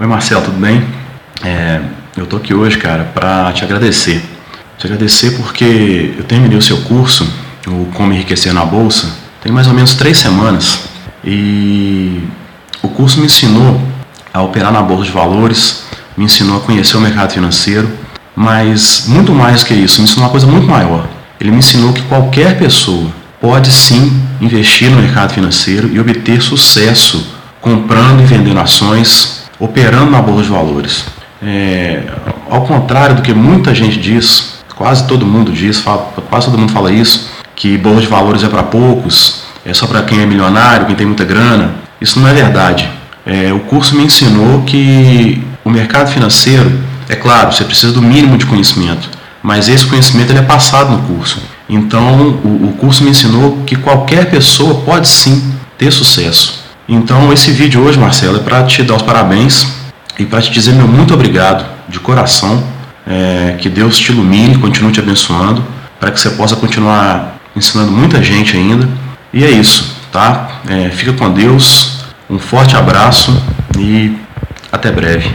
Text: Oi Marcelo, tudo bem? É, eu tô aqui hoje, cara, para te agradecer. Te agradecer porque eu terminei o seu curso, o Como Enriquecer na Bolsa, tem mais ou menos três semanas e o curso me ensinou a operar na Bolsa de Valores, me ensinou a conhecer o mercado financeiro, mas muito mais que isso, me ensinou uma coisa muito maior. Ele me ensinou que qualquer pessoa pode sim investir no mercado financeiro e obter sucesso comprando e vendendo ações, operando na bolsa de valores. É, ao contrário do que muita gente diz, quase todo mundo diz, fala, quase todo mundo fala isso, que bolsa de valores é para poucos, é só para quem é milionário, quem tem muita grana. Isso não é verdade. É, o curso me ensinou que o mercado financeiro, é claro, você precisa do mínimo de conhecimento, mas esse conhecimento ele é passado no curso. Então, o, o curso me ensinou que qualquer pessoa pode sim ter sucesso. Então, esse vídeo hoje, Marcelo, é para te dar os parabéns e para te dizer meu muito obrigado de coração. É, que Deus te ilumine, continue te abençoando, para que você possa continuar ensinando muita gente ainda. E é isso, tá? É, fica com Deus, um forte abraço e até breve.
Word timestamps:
Oi 0.00 0.06
Marcelo, 0.06 0.40
tudo 0.40 0.58
bem? 0.58 0.82
É, 1.44 1.78
eu 2.16 2.24
tô 2.24 2.36
aqui 2.36 2.54
hoje, 2.54 2.78
cara, 2.78 3.04
para 3.14 3.52
te 3.52 3.62
agradecer. 3.64 4.24
Te 4.78 4.86
agradecer 4.86 5.32
porque 5.32 6.14
eu 6.16 6.24
terminei 6.24 6.56
o 6.56 6.62
seu 6.62 6.78
curso, 6.78 7.30
o 7.66 7.84
Como 7.92 8.10
Enriquecer 8.10 8.54
na 8.54 8.64
Bolsa, 8.64 9.14
tem 9.42 9.52
mais 9.52 9.66
ou 9.66 9.74
menos 9.74 9.92
três 9.92 10.16
semanas 10.16 10.84
e 11.22 12.18
o 12.82 12.88
curso 12.88 13.20
me 13.20 13.26
ensinou 13.26 13.78
a 14.32 14.40
operar 14.40 14.72
na 14.72 14.80
Bolsa 14.80 15.04
de 15.04 15.10
Valores, 15.10 15.82
me 16.16 16.24
ensinou 16.24 16.56
a 16.56 16.60
conhecer 16.60 16.96
o 16.96 17.00
mercado 17.02 17.34
financeiro, 17.34 17.86
mas 18.34 19.04
muito 19.06 19.34
mais 19.34 19.62
que 19.62 19.74
isso, 19.74 20.00
me 20.00 20.04
ensinou 20.04 20.24
uma 20.24 20.30
coisa 20.30 20.46
muito 20.46 20.66
maior. 20.66 21.06
Ele 21.38 21.50
me 21.50 21.58
ensinou 21.58 21.92
que 21.92 22.00
qualquer 22.04 22.58
pessoa 22.58 23.10
pode 23.38 23.70
sim 23.70 24.18
investir 24.40 24.90
no 24.90 24.96
mercado 24.96 25.34
financeiro 25.34 25.90
e 25.92 26.00
obter 26.00 26.40
sucesso 26.40 27.38
comprando 27.60 28.22
e 28.22 28.24
vendendo 28.24 28.58
ações, 28.58 29.39
operando 29.60 30.10
na 30.10 30.22
bolsa 30.22 30.44
de 30.44 30.48
valores. 30.48 31.04
É, 31.42 32.02
ao 32.48 32.62
contrário 32.62 33.16
do 33.16 33.22
que 33.22 33.32
muita 33.32 33.74
gente 33.74 33.98
diz, 33.98 34.60
quase 34.74 35.06
todo 35.06 35.24
mundo 35.24 35.52
diz, 35.52 35.78
fala, 35.78 36.12
quase 36.28 36.46
todo 36.46 36.58
mundo 36.58 36.72
fala 36.72 36.90
isso, 36.90 37.30
que 37.54 37.76
bolsa 37.76 38.00
de 38.00 38.06
valores 38.06 38.42
é 38.42 38.48
para 38.48 38.62
poucos, 38.62 39.42
é 39.64 39.74
só 39.74 39.86
para 39.86 40.02
quem 40.02 40.20
é 40.20 40.26
milionário, 40.26 40.86
quem 40.86 40.96
tem 40.96 41.06
muita 41.06 41.24
grana. 41.24 41.74
Isso 42.00 42.18
não 42.18 42.26
é 42.26 42.32
verdade. 42.32 42.88
É, 43.26 43.52
o 43.52 43.60
curso 43.60 43.94
me 43.94 44.02
ensinou 44.04 44.62
que 44.62 45.44
o 45.62 45.70
mercado 45.70 46.10
financeiro, 46.10 46.80
é 47.08 47.14
claro, 47.14 47.52
você 47.52 47.64
precisa 47.64 47.92
do 47.92 48.00
mínimo 48.00 48.38
de 48.38 48.46
conhecimento, 48.46 49.10
mas 49.42 49.68
esse 49.68 49.84
conhecimento 49.84 50.30
ele 50.30 50.38
é 50.38 50.42
passado 50.42 50.90
no 50.90 51.02
curso. 51.02 51.42
Então, 51.68 52.40
o, 52.42 52.70
o 52.70 52.74
curso 52.78 53.04
me 53.04 53.10
ensinou 53.10 53.58
que 53.66 53.76
qualquer 53.76 54.30
pessoa 54.30 54.82
pode 54.82 55.06
sim 55.06 55.54
ter 55.76 55.90
sucesso. 55.90 56.64
Então, 56.92 57.32
esse 57.32 57.52
vídeo 57.52 57.80
hoje, 57.84 57.96
Marcelo, 57.96 58.38
é 58.38 58.40
para 58.40 58.64
te 58.64 58.82
dar 58.82 58.96
os 58.96 59.02
parabéns 59.02 59.64
e 60.18 60.26
para 60.26 60.42
te 60.42 60.50
dizer 60.50 60.72
meu 60.72 60.88
muito 60.88 61.14
obrigado 61.14 61.64
de 61.88 62.00
coração. 62.00 62.64
É, 63.06 63.54
que 63.60 63.68
Deus 63.68 63.96
te 63.96 64.10
ilumine, 64.10 64.58
continue 64.58 64.90
te 64.90 64.98
abençoando, 64.98 65.64
para 66.00 66.10
que 66.10 66.18
você 66.18 66.30
possa 66.30 66.56
continuar 66.56 67.38
ensinando 67.54 67.92
muita 67.92 68.20
gente 68.20 68.56
ainda. 68.56 68.88
E 69.32 69.44
é 69.44 69.50
isso, 69.50 69.96
tá? 70.10 70.62
É, 70.68 70.90
fica 70.90 71.12
com 71.12 71.30
Deus, 71.30 72.06
um 72.28 72.40
forte 72.40 72.74
abraço 72.74 73.40
e 73.78 74.16
até 74.72 74.90
breve. 74.90 75.30